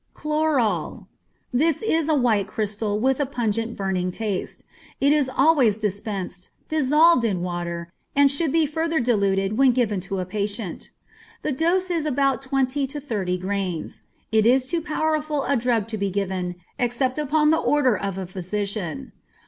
[0.15, 1.07] Chloral.
[1.53, 4.63] This is a white crystal, with a pungent, burning taste.
[4.99, 10.17] It is always dispensed, dissolved in water, and should be further diluted when given to
[10.17, 10.89] a patient.
[11.43, 14.01] The dose is from ten to thirty grains.
[14.31, 18.25] It is too powerful a drug to be given, except upon the order of a
[18.25, 19.11] physician.